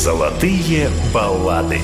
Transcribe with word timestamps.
Золотые 0.00 0.88
баллады. 1.12 1.78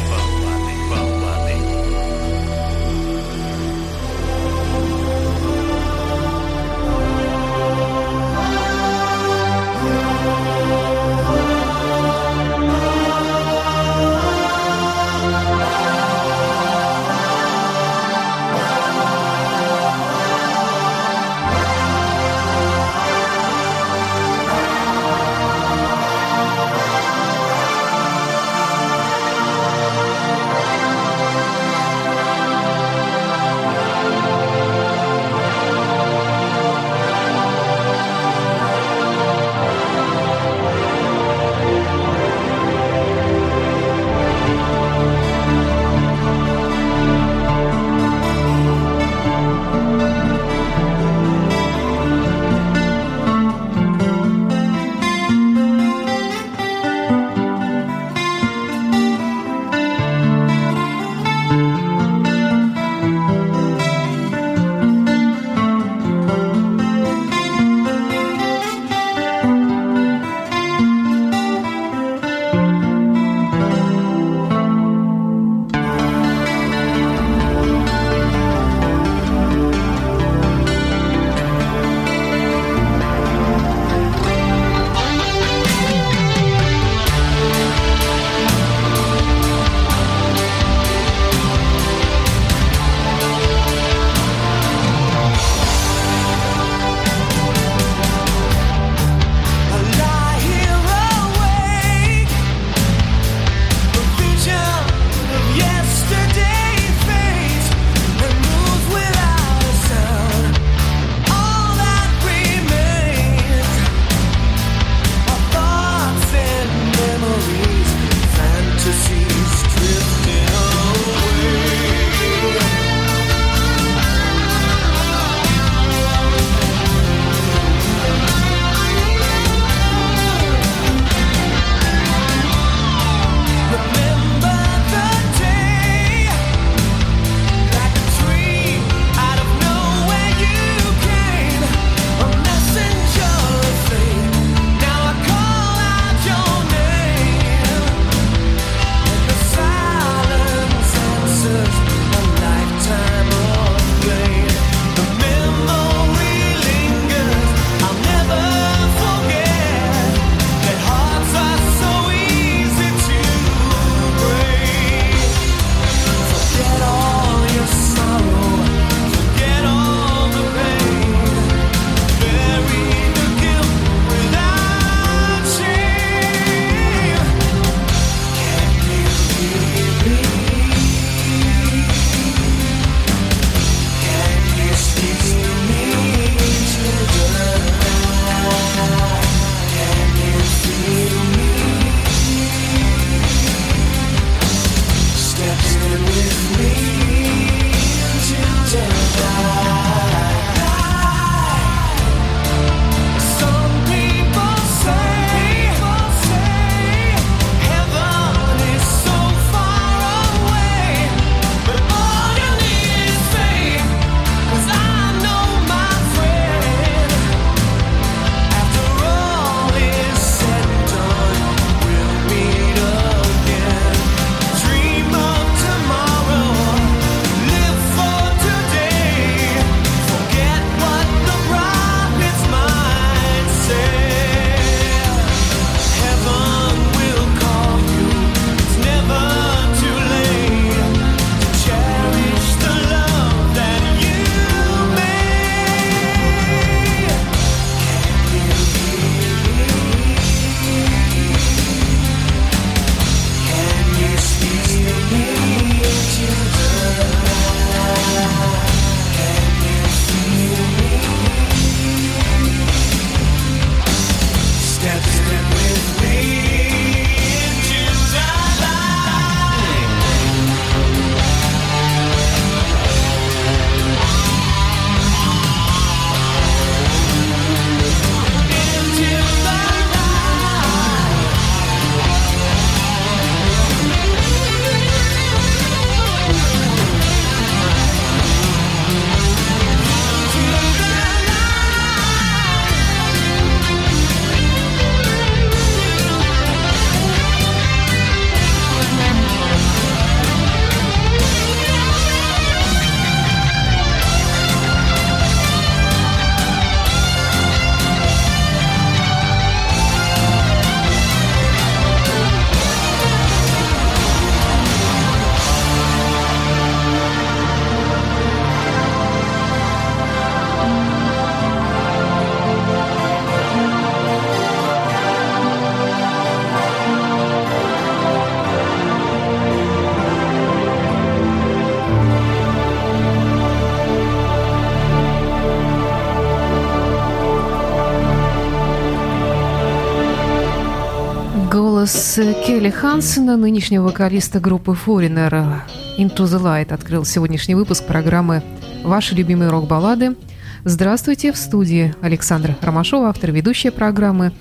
Голос 341.87 342.19
Келли 342.45 342.71
Хансена, 342.71 343.37
нынешнего 343.37 343.85
вокалиста 343.85 344.41
группы 344.41 344.73
Foreigner 344.73 345.61
Into 345.97 346.25
the 346.25 346.43
Light, 346.43 346.75
открыл 346.75 347.05
сегодняшний 347.05 347.55
выпуск 347.55 347.85
программы 347.85 348.43
«Ваши 348.83 349.15
любимые 349.15 349.51
рок-баллады». 349.51 350.17
Здравствуйте, 350.65 351.33
в 351.33 351.37
студии 351.37 351.95
Александра 352.01 352.57
Ромашова, 352.61 353.11
автор 353.11 353.31
ведущей 353.31 353.71
программы. 353.71 354.33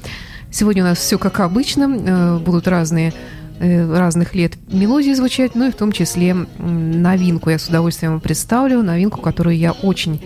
Сегодня 0.50 0.81
у 0.81 0.88
нас 0.88 0.97
все 0.97 1.19
как 1.19 1.39
обычно, 1.39 1.83
э, 1.83 2.38
будут 2.39 2.68
разные 2.68 3.13
э, 3.59 3.95
разных 3.95 4.33
лет 4.33 4.53
мелодии 4.74 5.13
звучать, 5.13 5.53
ну 5.53 5.68
и 5.68 5.71
в 5.71 5.75
том 5.75 5.91
числе 5.91 6.33
новинку 6.57 7.51
я 7.51 7.59
с 7.59 7.68
удовольствием 7.68 8.19
представлю, 8.21 8.81
новинку, 8.81 9.21
которую 9.21 9.56
я 9.56 9.74
очень 9.74 10.19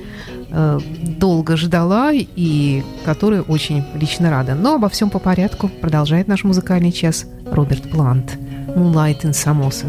э, 0.52 0.80
долго 1.18 1.58
ждала 1.58 2.12
и 2.14 2.84
которой 3.06 3.42
очень 3.42 3.84
лично 3.96 4.30
рада. 4.30 4.56
Но 4.56 4.76
обо 4.76 4.90
всем 4.90 5.10
по 5.10 5.20
порядку 5.20 5.70
продолжает 5.70 6.28
наш 6.28 6.44
музыкальный 6.44 6.92
час 6.92 7.26
Роберт 7.52 7.90
Плант 7.90 8.38
«Moonlight 8.76 9.24
in 9.24 9.32
Samosa». 9.32 9.86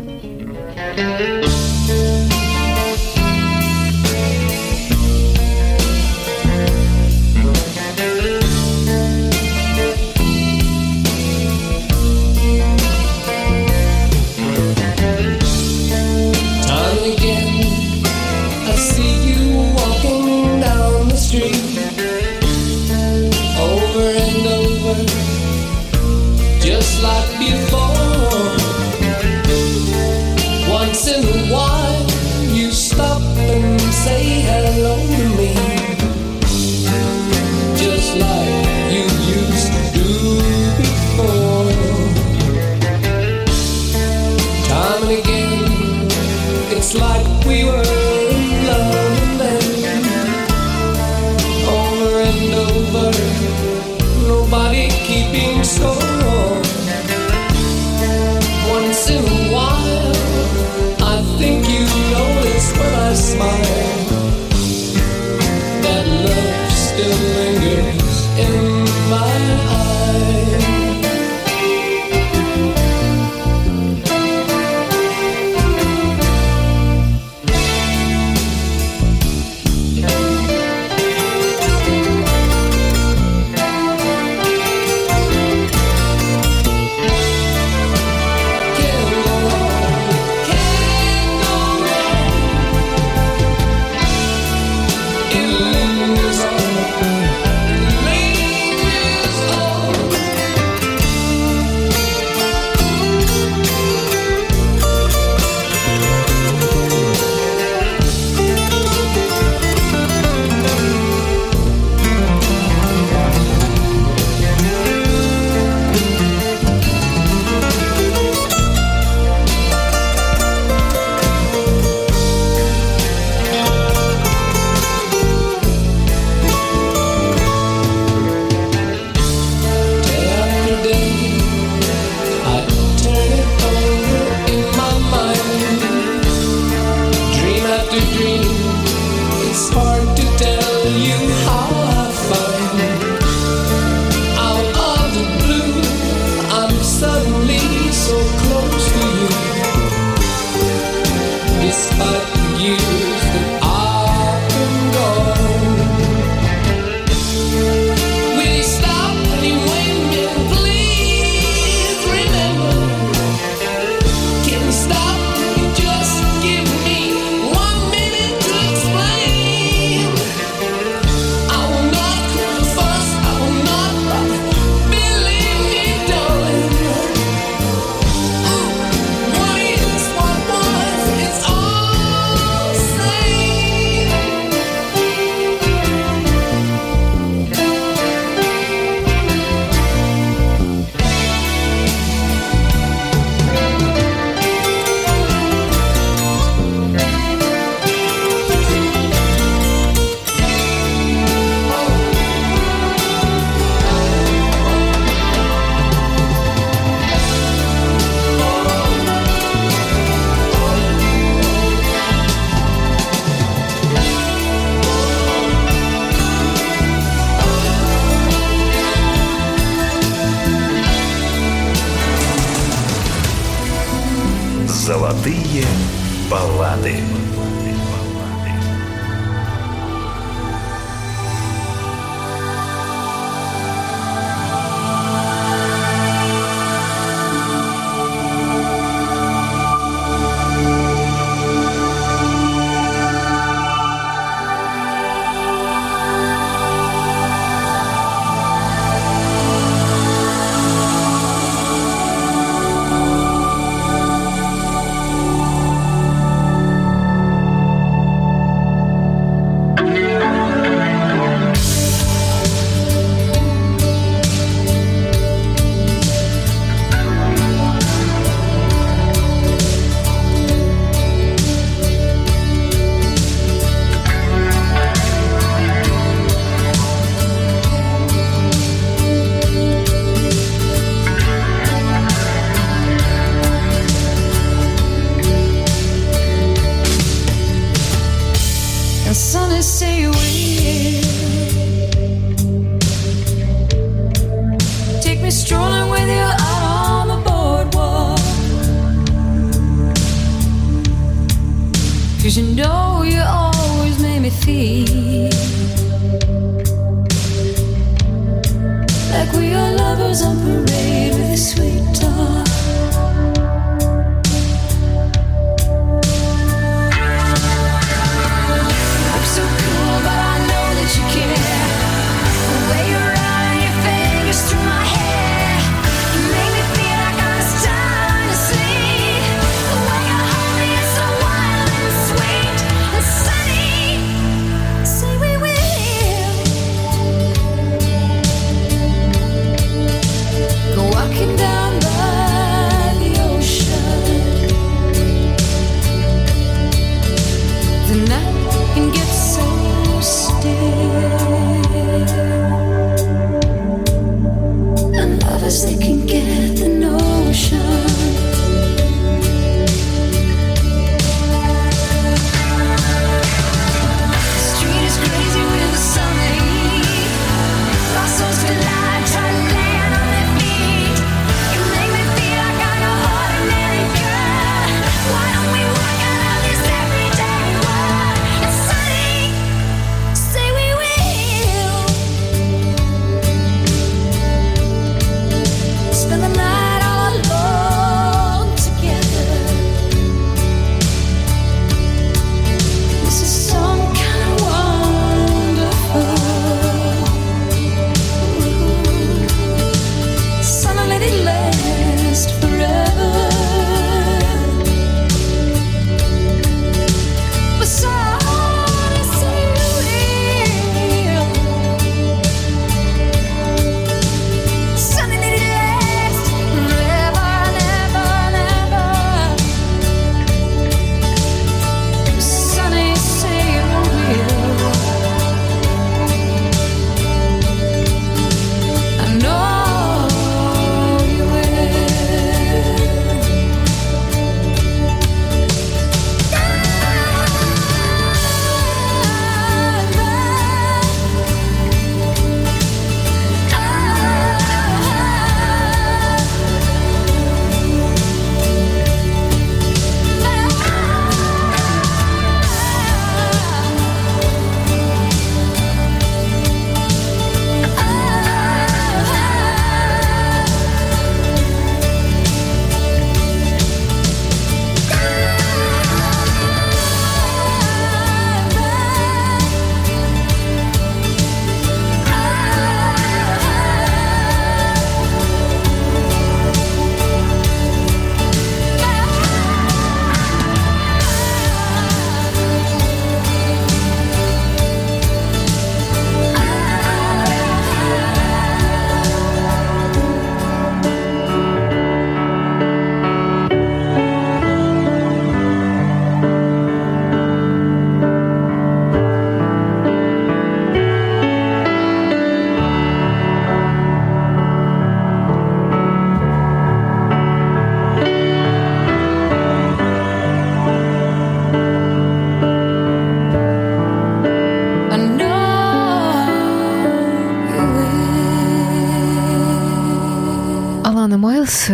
Like 309.12 309.32
we 309.32 309.52
are 309.54 309.72
lovers 309.72 310.22
on 310.22 310.36
parade 310.40 311.14
with 311.14 311.32
a 311.32 311.36
sweet. 311.36 311.99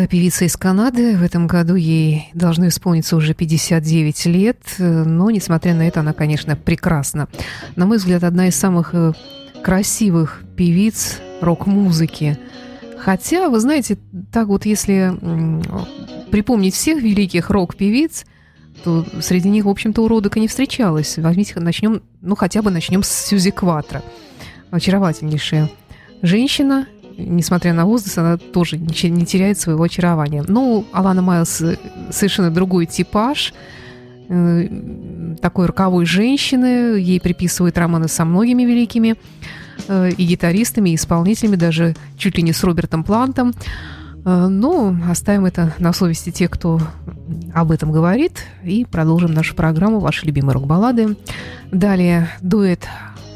Певица 0.06 0.44
из 0.44 0.56
Канады. 0.56 1.16
В 1.16 1.22
этом 1.22 1.46
году 1.46 1.74
ей 1.74 2.28
должно 2.34 2.68
исполниться 2.68 3.16
уже 3.16 3.32
59 3.32 4.26
лет, 4.26 4.58
но, 4.78 5.30
несмотря 5.30 5.74
на 5.74 5.88
это, 5.88 6.00
она, 6.00 6.12
конечно, 6.12 6.56
прекрасна. 6.56 7.28
На 7.76 7.86
мой 7.86 7.96
взгляд, 7.96 8.22
одна 8.24 8.48
из 8.48 8.56
самых 8.56 8.90
э, 8.92 9.12
красивых 9.62 10.42
певиц 10.56 11.20
рок-музыки. 11.40 12.38
Хотя, 12.98 13.48
вы 13.48 13.58
знаете, 13.60 13.96
так 14.32 14.48
вот, 14.48 14.66
если 14.66 15.14
припомнить 16.30 16.74
всех 16.74 17.02
великих 17.02 17.50
рок-певиц, 17.50 18.26
то 18.84 19.06
среди 19.20 19.48
них, 19.48 19.64
в 19.64 19.68
общем-то, 19.70 20.02
уродок 20.02 20.36
и 20.36 20.40
не 20.40 20.48
встречалось. 20.48 21.16
Возьмите, 21.16 21.58
начнем, 21.60 22.02
ну, 22.20 22.36
хотя 22.36 22.60
бы 22.62 22.70
начнем 22.70 23.02
с 23.02 23.08
Сьюзи 23.08 23.50
Кватра. 23.50 24.02
Очаровательнейшая 24.70 25.70
женщина, 26.22 26.86
несмотря 27.18 27.72
на 27.72 27.86
возраст, 27.86 28.18
она 28.18 28.36
тоже 28.36 28.78
не, 28.78 29.26
теряет 29.26 29.58
своего 29.58 29.84
очарования. 29.84 30.44
Ну, 30.46 30.84
Алана 30.92 31.22
Майлз 31.22 31.60
э, 31.62 31.78
совершенно 32.10 32.50
другой 32.50 32.86
типаж, 32.86 33.54
э, 34.28 34.68
такой 35.40 35.66
роковой 35.66 36.06
женщины. 36.06 36.98
Ей 36.98 37.20
приписывают 37.20 37.78
романы 37.78 38.08
со 38.08 38.24
многими 38.24 38.62
великими 38.62 39.16
э, 39.88 40.10
и 40.10 40.24
гитаристами, 40.24 40.90
и 40.90 40.94
исполнителями, 40.94 41.56
даже 41.56 41.94
чуть 42.16 42.36
ли 42.36 42.42
не 42.42 42.52
с 42.52 42.62
Робертом 42.62 43.04
Плантом. 43.04 43.52
Но 44.28 44.96
оставим 45.08 45.46
это 45.46 45.72
на 45.78 45.92
совести 45.92 46.30
тех, 46.32 46.50
кто 46.50 46.80
об 47.54 47.70
этом 47.70 47.92
говорит, 47.92 48.44
и 48.64 48.84
продолжим 48.84 49.32
нашу 49.32 49.54
программу 49.54 50.00
«Ваши 50.00 50.26
любимые 50.26 50.54
рок-баллады». 50.54 51.16
Далее 51.70 52.28
дуэт 52.40 52.88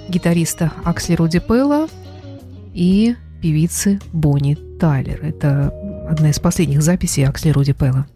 гитариста 0.09 0.73
Аксли 0.83 1.15
Руди 1.15 1.39
Пелла 1.39 1.87
и 2.75 3.15
певицы 3.41 3.99
Бонни 4.13 4.57
Тайлер. 4.79 5.25
Это 5.25 5.73
одна 6.09 6.31
из 6.31 6.39
последних 6.39 6.83
записей 6.83 7.27
Аксли 7.27 7.51
Руди 7.51 7.73
Пелла. 7.73 8.07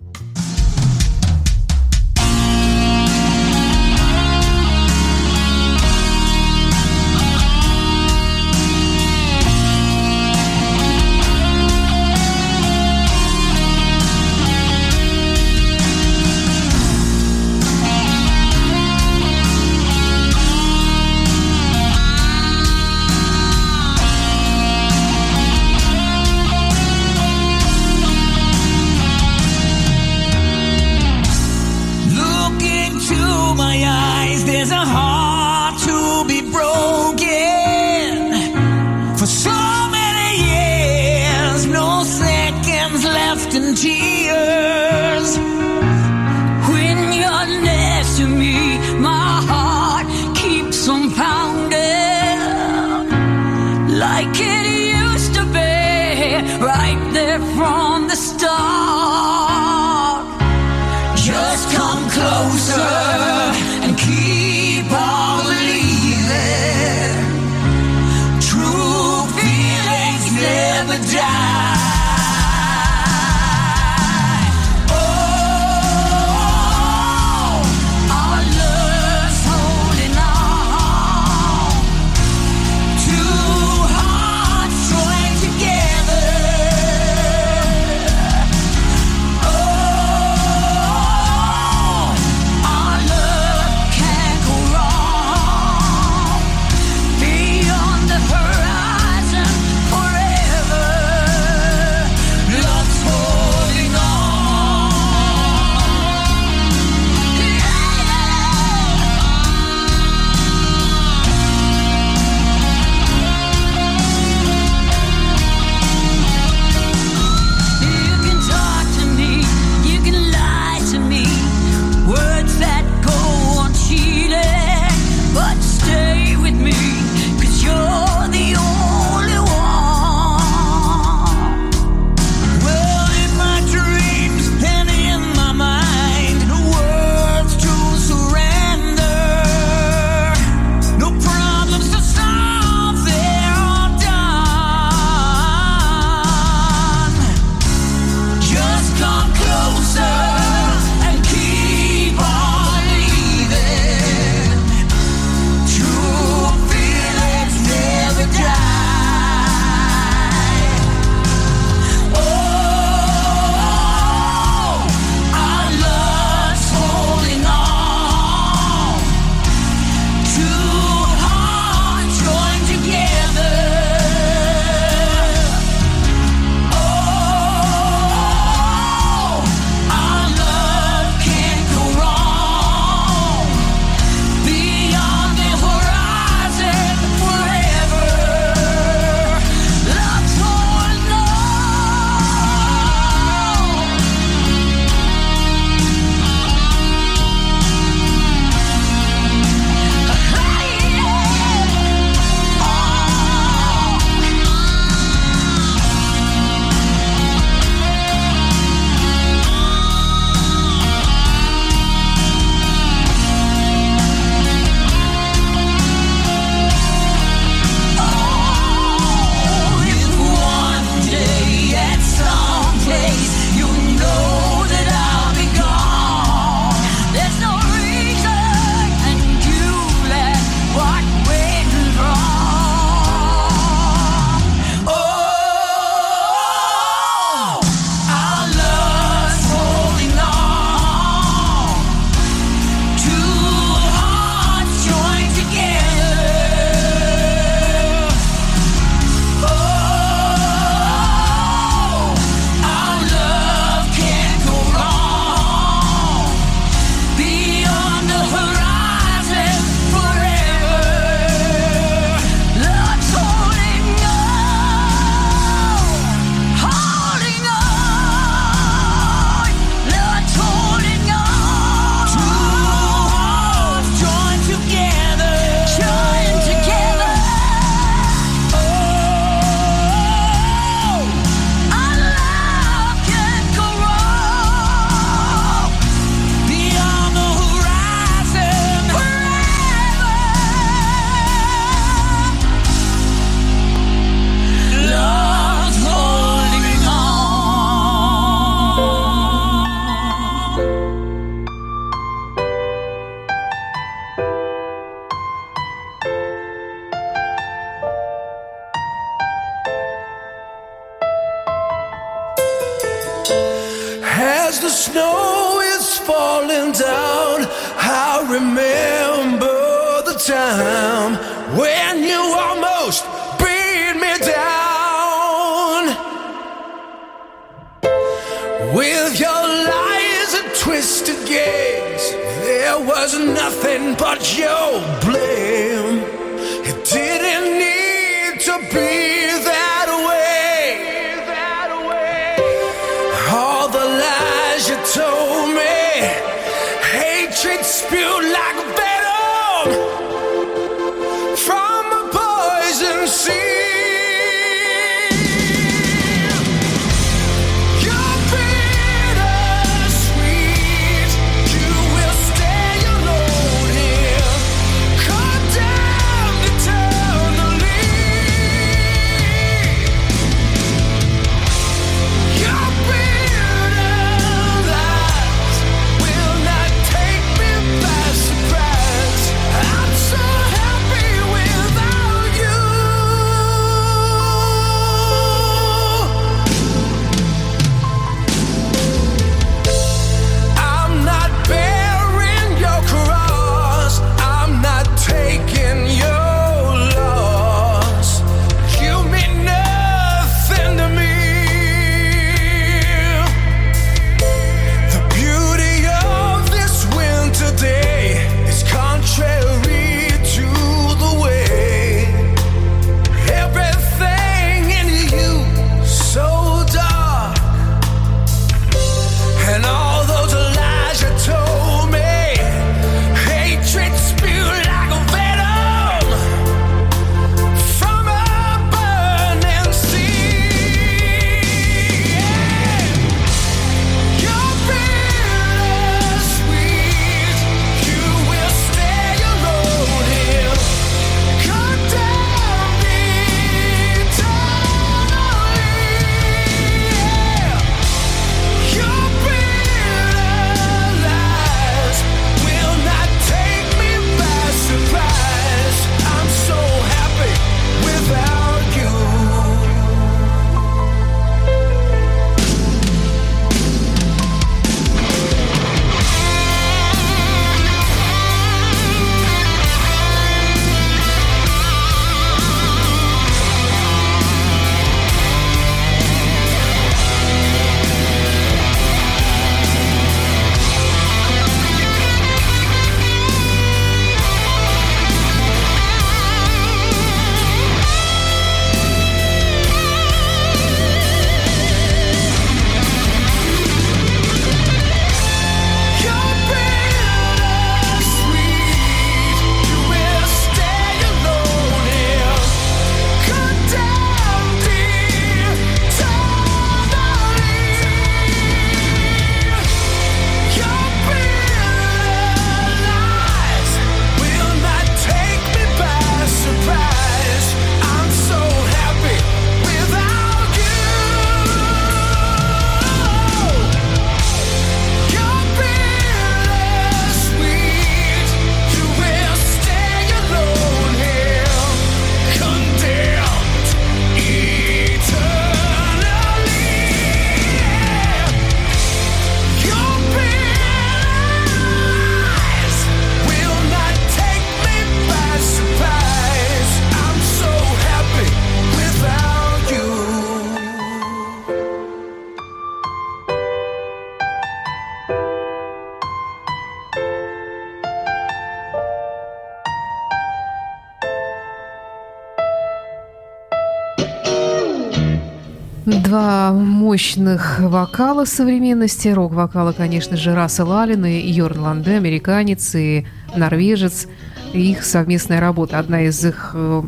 Два 566.15 566.53
мощных 566.53 567.59
вокала 567.59 568.25
современности. 568.25 569.09
Рок-вокала, 569.09 569.73
конечно 569.73 570.17
же, 570.17 570.33
Рассел 570.33 570.73
Аллен 570.73 571.05
и 571.07 571.29
Йорн 571.29 571.59
Ланде, 571.59 571.97
американец 571.97 572.73
и 572.77 573.05
норвежец. 573.35 574.07
Их 574.53 574.85
совместная 574.85 575.41
работа. 575.41 575.81
Одна 575.81 576.03
из 576.03 576.25
их 576.25 576.53
э, 576.55 576.83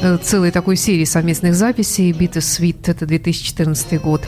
э, 0.00 0.16
целой 0.22 0.52
такой 0.52 0.76
серии 0.76 1.04
совместных 1.04 1.54
записей 1.54 2.12
«Бита 2.12 2.40
Свит»— 2.40 2.88
это 2.88 3.04
2014 3.04 4.00
год. 4.00 4.22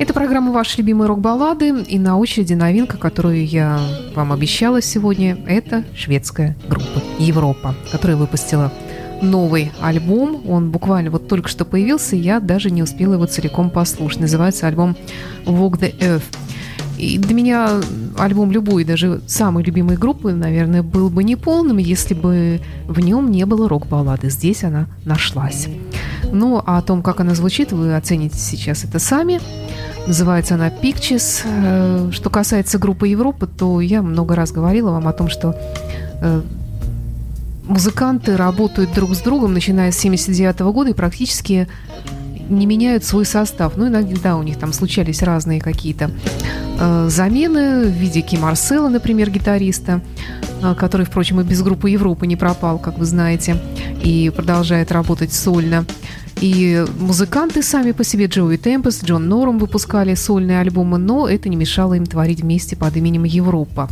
Это 0.00 0.12
программа 0.12 0.50
«Ваши 0.50 0.78
любимые 0.78 1.06
рок-баллады», 1.06 1.68
и 1.68 2.00
на 2.00 2.18
очереди 2.18 2.54
новинка, 2.54 2.96
которую 2.96 3.46
я 3.46 3.78
вам 4.16 4.32
обещала 4.32 4.82
сегодня, 4.82 5.38
это 5.46 5.84
шведская 5.94 6.56
группа 6.68 7.00
«Европа», 7.20 7.76
которая 7.92 8.16
выпустила 8.16 8.72
новый 9.22 9.72
альбом. 9.80 10.42
Он 10.48 10.70
буквально 10.70 11.10
вот 11.10 11.28
только 11.28 11.48
что 11.48 11.64
появился, 11.64 12.16
я 12.16 12.40
даже 12.40 12.70
не 12.70 12.82
успела 12.82 13.14
его 13.14 13.26
целиком 13.26 13.70
послушать. 13.70 14.20
Называется 14.20 14.66
альбом 14.66 14.96
«Walk 15.44 15.80
the 15.80 15.98
Earth». 15.98 16.36
И 16.98 17.16
для 17.16 17.32
меня 17.32 17.80
альбом 18.18 18.50
любой, 18.50 18.84
даже 18.84 19.20
самой 19.28 19.62
любимой 19.62 19.96
группы, 19.96 20.32
наверное, 20.32 20.82
был 20.82 21.10
бы 21.10 21.22
неполным, 21.22 21.78
если 21.78 22.14
бы 22.14 22.60
в 22.88 22.98
нем 22.98 23.30
не 23.30 23.46
было 23.46 23.68
рок-баллады. 23.68 24.30
Здесь 24.30 24.64
она 24.64 24.86
нашлась. 25.04 25.68
Ну, 26.32 26.60
а 26.64 26.78
о 26.78 26.82
том, 26.82 27.02
как 27.02 27.20
она 27.20 27.36
звучит, 27.36 27.70
вы 27.70 27.94
оцените 27.94 28.36
сейчас 28.38 28.82
это 28.82 28.98
сами. 28.98 29.40
Называется 30.08 30.54
она 30.54 30.68
Pictures. 30.68 31.42
Э, 31.44 32.10
Что 32.10 32.30
касается 32.30 32.78
группы 32.78 33.06
Европы, 33.06 33.46
то 33.46 33.80
я 33.80 34.02
много 34.02 34.34
раз 34.34 34.50
говорила 34.50 34.90
вам 34.90 35.06
о 35.06 35.12
том, 35.12 35.28
что 35.28 35.54
э, 36.20 36.42
музыканты 37.68 38.36
работают 38.36 38.92
друг 38.92 39.14
с 39.14 39.20
другом, 39.20 39.52
начиная 39.52 39.92
с 39.92 39.98
79 39.98 40.60
года, 40.72 40.90
и 40.90 40.94
практически 40.94 41.68
не 42.48 42.66
меняют 42.66 43.04
свой 43.04 43.24
состав. 43.24 43.76
Ну, 43.76 43.88
иногда 43.88 44.36
у 44.36 44.42
них 44.42 44.58
там 44.58 44.72
случались 44.72 45.22
разные 45.22 45.60
какие-то 45.60 46.10
э, 46.78 47.08
замены 47.10 47.84
в 47.84 47.92
виде 47.92 48.22
Ки 48.22 48.36
Марсела, 48.36 48.88
например, 48.88 49.30
гитариста, 49.30 50.00
э, 50.62 50.74
который, 50.74 51.04
впрочем, 51.06 51.40
и 51.40 51.44
без 51.44 51.62
группы 51.62 51.90
Европы 51.90 52.26
не 52.26 52.36
пропал, 52.36 52.78
как 52.78 52.98
вы 52.98 53.04
знаете, 53.04 53.60
и 54.02 54.32
продолжает 54.34 54.90
работать 54.92 55.32
сольно. 55.32 55.84
И 56.40 56.84
музыканты 57.00 57.62
сами 57.62 57.92
по 57.92 58.04
себе, 58.04 58.26
Джоуи 58.26 58.56
Темпес, 58.56 59.02
Джон 59.02 59.28
Норм 59.28 59.58
выпускали 59.58 60.14
сольные 60.14 60.60
альбомы, 60.60 60.98
но 60.98 61.28
это 61.28 61.48
не 61.48 61.56
мешало 61.56 61.94
им 61.94 62.06
творить 62.06 62.42
вместе 62.42 62.76
под 62.76 62.96
именем 62.96 63.24
Европа. 63.24 63.88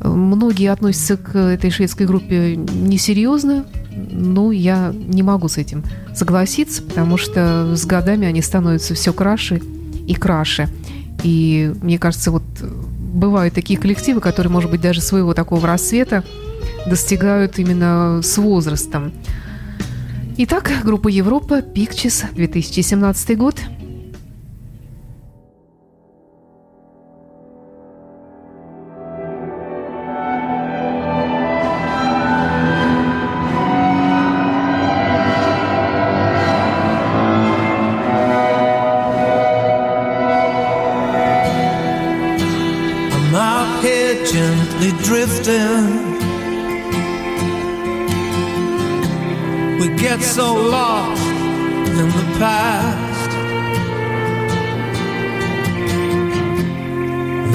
Многие 0.00 0.70
относятся 0.70 1.18
к 1.18 1.36
этой 1.36 1.70
шведской 1.70 2.06
группе 2.06 2.56
несерьезно, 2.56 3.66
но 3.94 4.52
я 4.52 4.92
не 4.94 5.22
могу 5.22 5.48
с 5.48 5.58
этим 5.58 5.84
согласиться, 6.14 6.82
потому 6.82 7.18
что 7.18 7.76
с 7.76 7.84
годами 7.84 8.26
они 8.26 8.40
становятся 8.40 8.94
все 8.94 9.12
краше 9.12 9.60
и 10.06 10.14
краше. 10.14 10.70
И 11.22 11.72
мне 11.82 11.98
кажется, 11.98 12.30
вот 12.30 12.42
бывают 13.12 13.54
такие 13.54 13.78
коллективы, 13.78 14.20
которые, 14.20 14.50
может 14.50 14.70
быть, 14.70 14.80
даже 14.80 15.02
своего 15.02 15.34
такого 15.34 15.66
рассвета 15.66 16.24
достигают 16.86 17.58
именно 17.58 18.20
с 18.22 18.38
возрастом. 18.38 19.12
Итак, 20.38 20.72
группа 20.82 21.08
Европа, 21.08 21.60
Пикчес, 21.60 22.24
2017 22.34 23.36
год. 23.36 23.56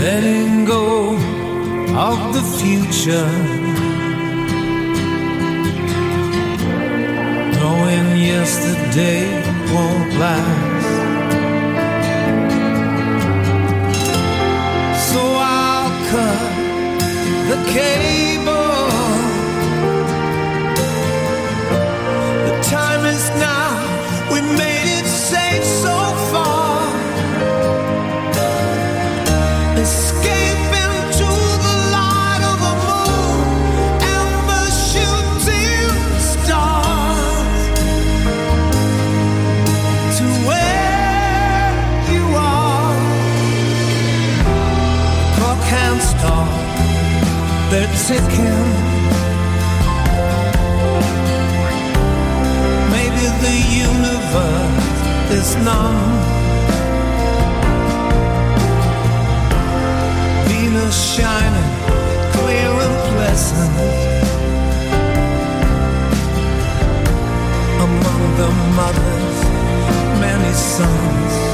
Letting 0.09 0.63
go 0.63 1.17
of 2.07 2.19
the 2.35 2.43
future. 2.59 3.31
Knowing 7.59 8.07
yesterday 8.33 9.25
won't 9.73 10.11
last. 10.23 10.91
So 15.09 15.21
I'll 15.59 15.91
cut 16.11 16.41
the 17.51 17.59
cable. 17.75 18.87
The 22.47 22.55
time 22.75 23.03
is 23.13 23.25
now. 23.45 23.71
We 24.31 24.39
made 24.55 24.76
Ticking. 48.07 48.23
Maybe 52.95 53.25
the 53.43 53.55
universe 53.85 55.31
is 55.37 55.55
numb. 55.57 55.99
Venus 60.47 60.95
shining 61.15 61.71
clear 62.31 62.71
and 62.85 62.97
pleasant. 63.11 63.75
Among 67.87 68.21
the 68.39 68.49
mothers, 68.77 69.37
many 70.21 70.53
sons. 70.53 71.46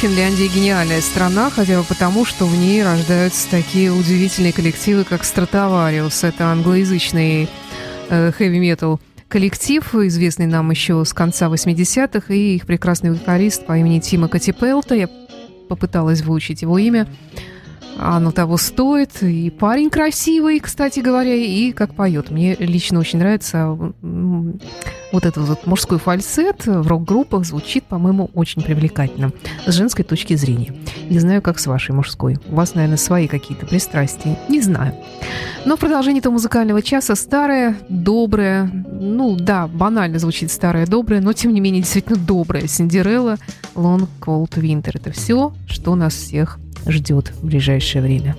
Финляндия 0.00 0.46
гениальная 0.46 1.00
страна, 1.00 1.50
хотя 1.50 1.80
бы 1.80 1.84
потому, 1.84 2.24
что 2.24 2.46
в 2.46 2.56
ней 2.56 2.84
рождаются 2.84 3.50
такие 3.50 3.90
удивительные 3.90 4.52
коллективы, 4.52 5.02
как 5.02 5.24
Стратовариус. 5.24 6.22
Это 6.22 6.52
англоязычный 6.52 7.48
хэви-метал 8.08 9.00
коллектив, 9.26 9.82
известный 9.94 10.46
нам 10.46 10.70
еще 10.70 11.04
с 11.04 11.12
конца 11.12 11.48
80-х, 11.48 12.32
и 12.32 12.54
их 12.54 12.66
прекрасный 12.66 13.10
вокалист 13.10 13.66
по 13.66 13.76
имени 13.76 13.98
Тима 13.98 14.28
Катипелта. 14.28 14.94
Я 14.94 15.10
попыталась 15.68 16.20
выучить 16.20 16.62
его 16.62 16.78
имя 16.78 17.08
оно 17.98 18.30
того 18.30 18.56
стоит. 18.56 19.20
И 19.22 19.50
парень 19.50 19.90
красивый, 19.90 20.60
кстати 20.60 21.00
говоря, 21.00 21.34
и 21.34 21.72
как 21.72 21.94
поет. 21.94 22.30
Мне 22.30 22.54
лично 22.54 23.00
очень 23.00 23.18
нравится 23.18 23.76
вот 25.12 25.24
этот 25.24 25.48
вот 25.48 25.66
мужской 25.66 25.98
фальцет 25.98 26.66
в 26.66 26.86
рок-группах 26.86 27.44
звучит, 27.44 27.84
по-моему, 27.84 28.30
очень 28.34 28.62
привлекательно 28.62 29.32
с 29.66 29.74
женской 29.74 30.04
точки 30.04 30.34
зрения. 30.34 30.74
Не 31.08 31.18
знаю, 31.18 31.42
как 31.42 31.58
с 31.58 31.66
вашей 31.66 31.94
мужской. 31.94 32.38
У 32.48 32.54
вас, 32.54 32.74
наверное, 32.74 32.98
свои 32.98 33.26
какие-то 33.26 33.66
пристрастия. 33.66 34.38
Не 34.48 34.60
знаю. 34.60 34.94
Но 35.64 35.76
в 35.76 35.80
продолжении 35.80 36.20
этого 36.20 36.32
музыкального 36.32 36.82
часа 36.82 37.14
старое, 37.14 37.76
доброе, 37.88 38.64
ну 38.64 39.36
да, 39.36 39.66
банально 39.66 40.18
звучит 40.18 40.50
старое, 40.50 40.86
доброе, 40.86 41.20
но 41.20 41.32
тем 41.32 41.52
не 41.52 41.60
менее 41.60 41.82
действительно 41.82 42.18
доброе. 42.18 42.66
Синдерелла, 42.66 43.36
Long 43.74 44.08
Cold 44.20 44.54
Winter. 44.54 44.92
Это 44.94 45.12
все, 45.12 45.52
что 45.66 45.94
нас 45.94 46.14
всех 46.14 46.58
ждет 46.86 47.32
в 47.40 47.46
ближайшее 47.46 48.02
время. 48.02 48.36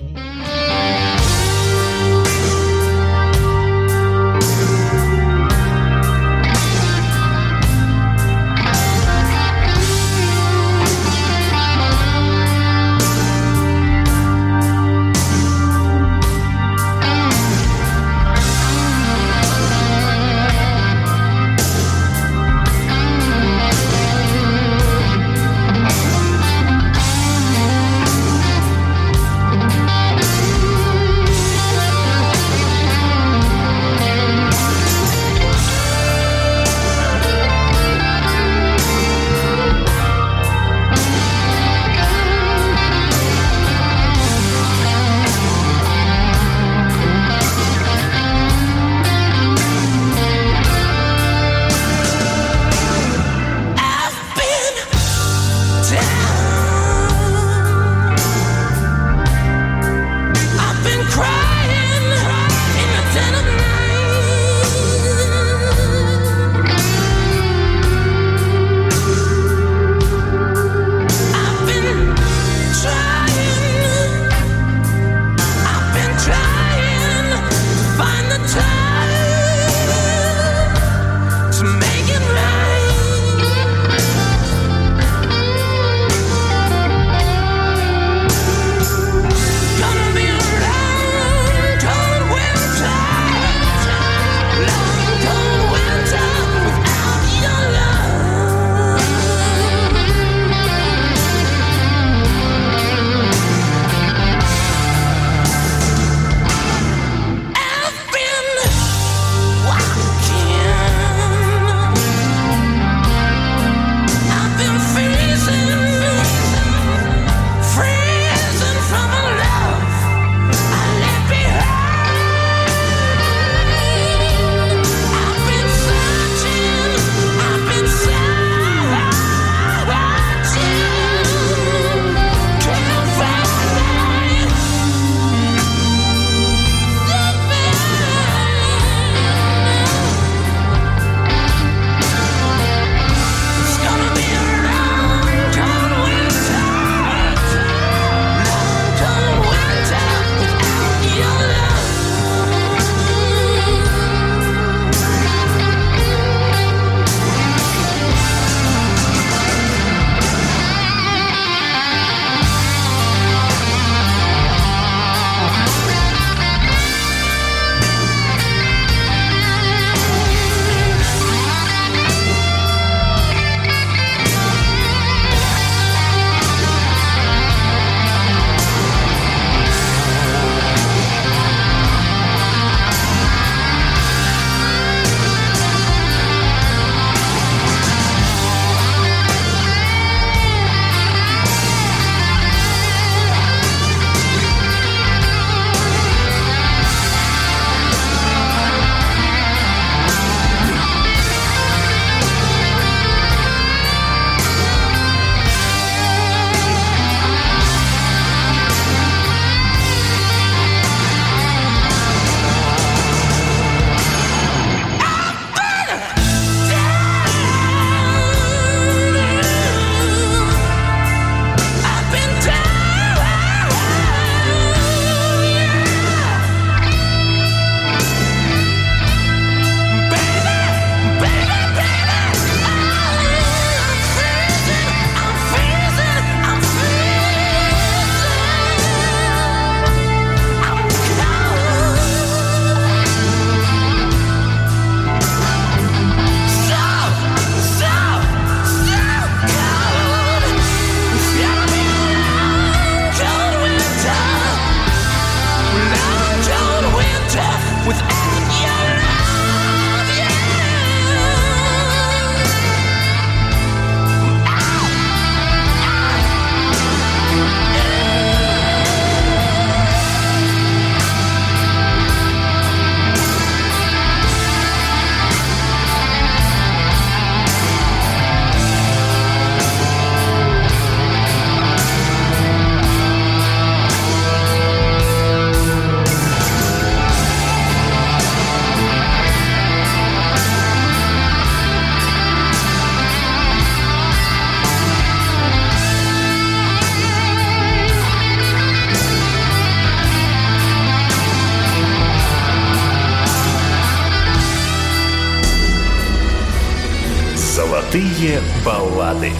Золотые 307.90 308.40
баллады. 308.64 309.32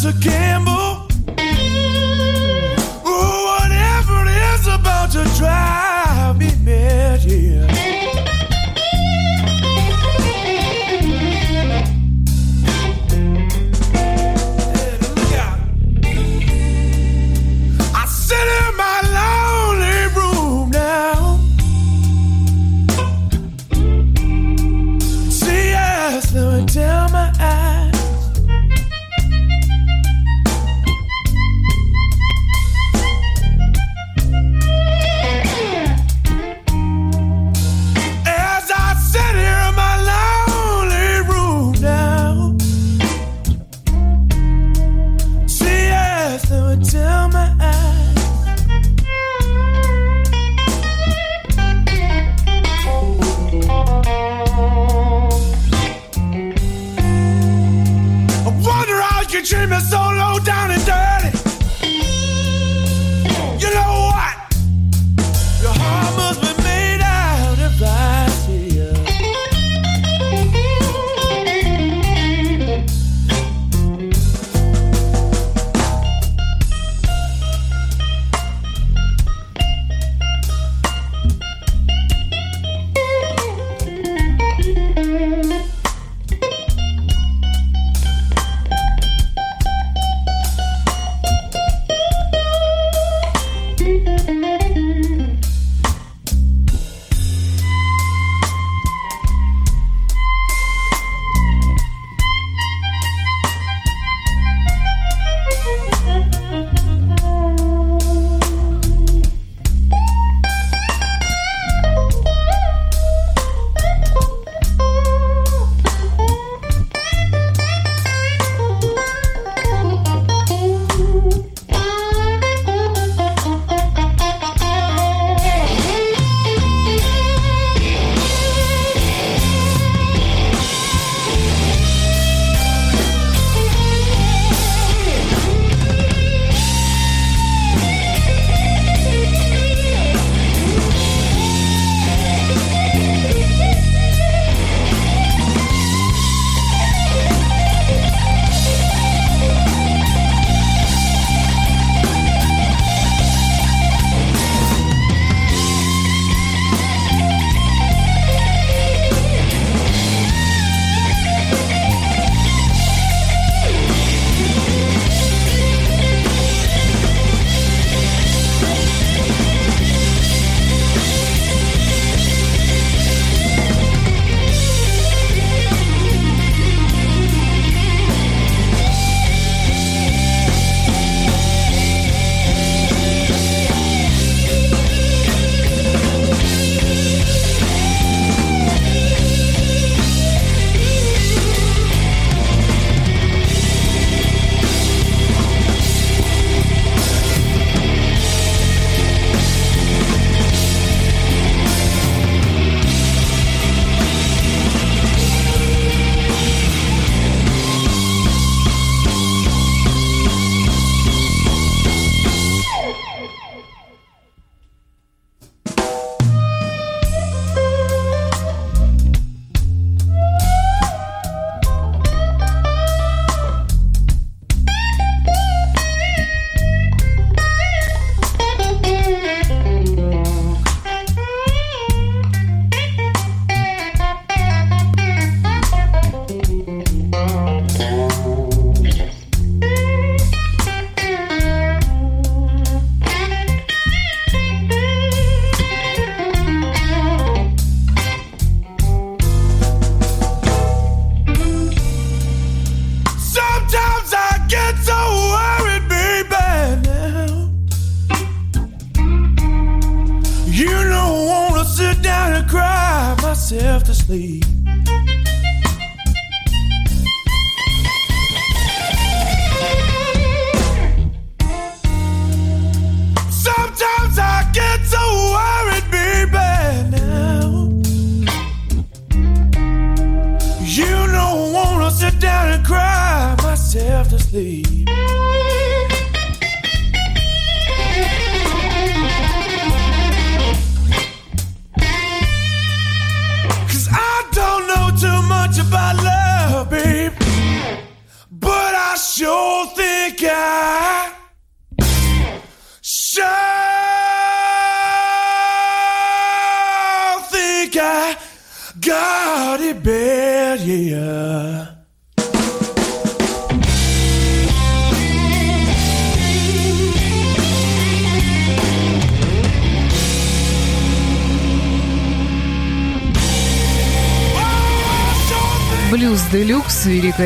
It's 0.00 0.04
a 0.04 0.12
gamble. 0.12 0.87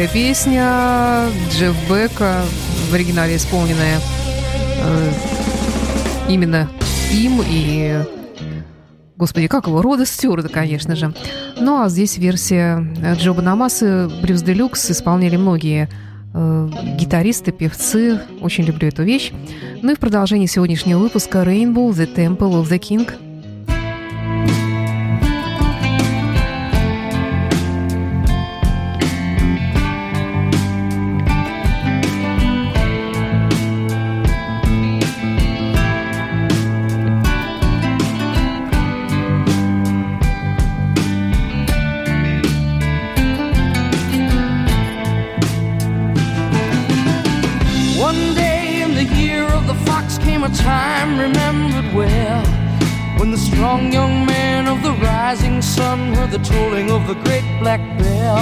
Великая 0.02 0.14
песня 0.14 1.28
Джефф 1.52 1.76
Бека, 1.88 2.42
в 2.90 2.94
оригинале 2.94 3.36
исполненная 3.36 4.00
э, 4.80 5.12
именно 6.28 6.68
им 7.12 7.40
и, 7.48 8.02
господи, 9.16 9.46
как 9.46 9.68
его, 9.68 9.80
Рода 9.80 10.04
Стюарда, 10.04 10.48
конечно 10.48 10.96
же. 10.96 11.14
Ну 11.60 11.82
а 11.82 11.88
здесь 11.88 12.18
версия 12.18 12.84
Джоба 13.14 13.42
Намасы, 13.42 14.10
Блюз 14.22 14.42
Делюкс 14.42 14.90
исполняли 14.90 15.36
многие 15.36 15.88
э, 16.34 16.68
гитаристы, 16.98 17.52
певцы. 17.52 18.20
Очень 18.40 18.64
люблю 18.64 18.88
эту 18.88 19.04
вещь. 19.04 19.30
Ну 19.82 19.92
и 19.92 19.94
в 19.94 20.00
продолжении 20.00 20.46
сегодняшнего 20.46 20.98
выпуска 20.98 21.44
Rainbow, 21.44 21.90
The 21.90 22.12
Temple 22.12 22.60
of 22.60 22.68
the 22.68 22.80
King– 22.80 23.08
of 57.02 57.16
the 57.16 57.22
great 57.24 57.44
black 57.60 57.80
bell. 57.98 58.38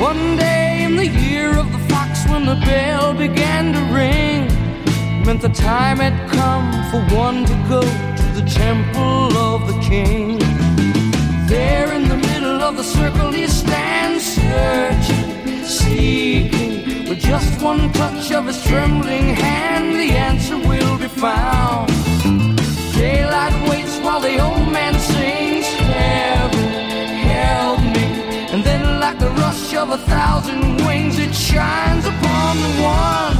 One 0.00 0.36
day 0.36 0.84
in 0.84 0.96
the 0.96 1.06
year 1.06 1.58
of 1.58 1.70
the 1.72 1.78
fox 1.90 2.24
when 2.28 2.46
the 2.46 2.58
bell 2.66 3.12
began 3.14 3.72
to 3.74 3.80
ring 3.92 4.40
meant 5.24 5.42
the 5.42 5.48
time 5.48 5.98
had 5.98 6.16
come 6.30 6.68
for 6.90 7.00
one 7.14 7.44
to 7.44 7.54
go 7.68 7.82
to 7.82 8.26
the 8.38 8.46
temple 8.48 9.36
of 9.36 9.66
the 9.70 9.78
king. 9.80 10.38
There 11.46 11.92
in 11.92 12.08
the 12.08 12.16
middle 12.16 12.62
of 12.62 12.76
the 12.76 12.84
circle 12.84 13.30
he 13.32 13.46
stands 13.46 14.24
searching, 14.36 15.64
seeking. 15.64 17.08
With 17.08 17.20
just 17.20 17.60
one 17.60 17.92
touch 17.92 18.32
of 18.32 18.46
his 18.46 18.62
trembling 18.64 19.34
hand, 19.34 19.94
the 19.94 20.10
answer 20.28 20.56
will 20.56 20.96
be 20.96 21.08
found. 21.08 21.88
Daylight 22.94 23.56
waits 23.68 23.98
while 23.98 24.20
the 24.20 24.38
old 24.38 24.72
man 24.72 24.94
like 29.72 29.82
of 29.82 29.90
a 29.90 29.98
thousand 29.98 30.84
wings, 30.86 31.18
it 31.18 31.34
shines 31.34 32.04
upon 32.04 32.56
the 32.56 32.82
one. 32.82 33.36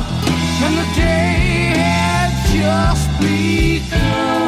And 0.62 0.78
the 0.78 0.95
day 0.95 1.72
had 1.76 2.31
just 2.53 3.20
begun. 3.20 4.39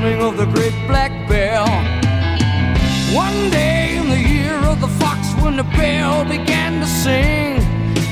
Tolling 0.00 0.22
of 0.22 0.36
the 0.36 0.46
great 0.46 0.74
black 0.86 1.12
bell. 1.28 1.66
One 3.14 3.50
day 3.50 3.96
in 3.96 4.08
the 4.08 4.18
year 4.18 4.56
of 4.64 4.80
the 4.80 4.88
fox 4.88 5.20
when 5.42 5.56
the 5.56 5.64
bell 5.64 6.24
began 6.24 6.80
to 6.80 6.86
sing, 6.86 7.56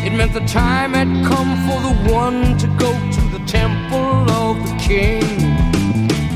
it 0.04 0.12
meant 0.12 0.32
the 0.32 0.46
time 0.46 0.92
had 0.92 1.08
come 1.24 1.50
for 1.66 1.80
the 1.88 2.12
one 2.12 2.58
to 2.58 2.66
go 2.78 2.92
to 2.92 3.22
the 3.36 3.42
temple 3.46 4.30
of 4.44 4.56
the 4.68 4.76
king. 4.76 5.22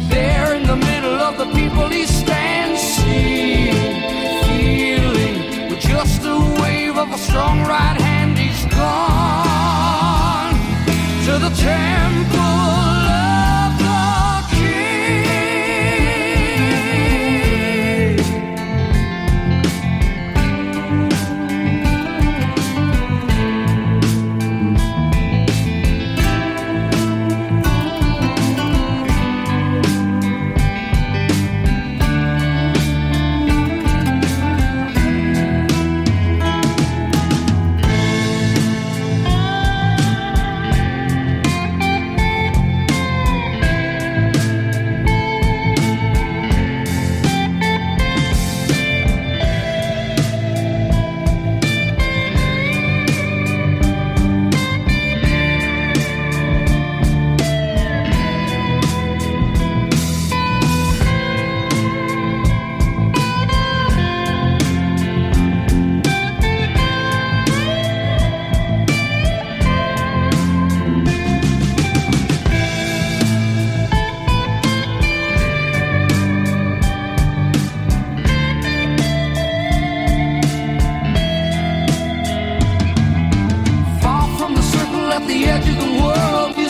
There 0.09 0.55
in 0.55 0.65
the 0.67 0.77
middle 0.77 1.21
of 1.29 1.37
the 1.39 1.47
people 1.59 1.89
he 1.89 2.07
stands, 2.07 2.81
seeing, 2.81 3.75
feeling, 4.47 5.69
with 5.71 5.81
just 5.81 6.23
a 6.25 6.39
wave 6.63 6.97
of 6.97 7.13
a 7.13 7.19
strong 7.19 7.61
right 7.61 8.01
hand, 8.01 8.39
he's 8.39 8.65
gone 8.67 10.55
to 11.27 11.39
the 11.39 11.53
temple 11.57 13.02
at 85.23 85.29
the 85.29 85.45
edge 85.45 85.69
of 85.69 85.77
the 85.77 85.93
world, 86.03 86.57
you're 86.57 86.69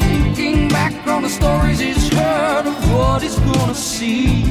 thinking 0.00 0.68
back 0.68 0.94
on 1.06 1.22
the 1.22 1.28
stories 1.28 1.78
he's 1.78 2.08
heard 2.12 2.66
of 2.66 2.92
what 2.92 3.22
he's 3.22 3.38
gonna 3.38 3.74
see. 3.74 4.44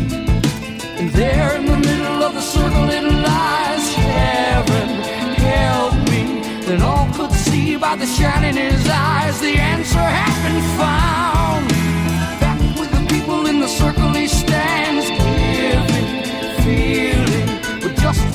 And 0.99 1.09
there 1.11 1.55
in 1.57 1.65
the 1.65 1.77
middle 1.77 2.23
of 2.23 2.33
the 2.33 2.41
circle, 2.41 2.89
it 2.89 3.03
lies 3.03 3.93
heaven. 3.93 4.87
Help 5.53 5.93
me, 6.09 6.21
all 6.81 7.07
could 7.13 7.31
see 7.31 7.77
by 7.77 7.95
the 7.95 8.05
shine 8.05 8.43
in 8.43 8.55
his 8.55 8.87
eyes, 8.87 9.39
the 9.39 9.55
answer 9.57 9.99
had 9.99 10.35
been 10.45 10.61
found. 10.77 11.70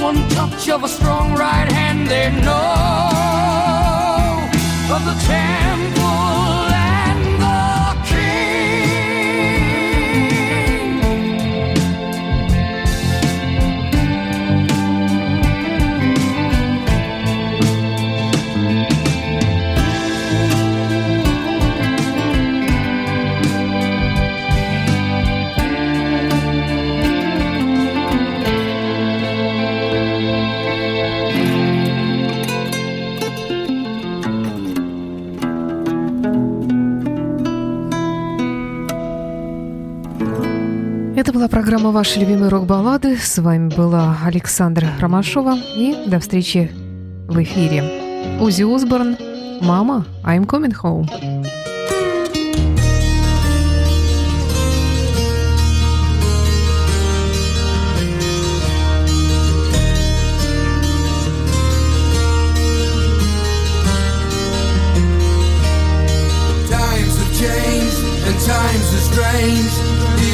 One 0.06 0.28
touch 0.28 0.68
of 0.68 0.84
a 0.84 0.88
strong 0.88 1.34
right 1.34 1.70
hand, 1.72 2.06
they 2.06 2.30
know. 2.30 2.54
Of 4.94 5.04
the 5.04 5.16
temple 5.26 5.95
была 41.36 41.48
программа 41.48 41.90
«Ваши 41.90 42.18
любимые 42.18 42.48
рок-баллады». 42.48 43.18
С 43.18 43.36
вами 43.36 43.68
была 43.68 44.16
Александра 44.24 44.88
Ромашова. 44.98 45.58
И 45.76 45.94
до 46.06 46.18
встречи 46.18 46.70
в 47.28 47.42
эфире. 47.42 47.84
Узи 48.40 48.62
Осборн. 48.62 49.18
«Мама, 49.60 50.06
I'm 50.24 50.46
coming 50.46 50.72
home». 50.72 51.06
Times 68.46 68.94
are 68.94 69.12
strange. 69.12 70.25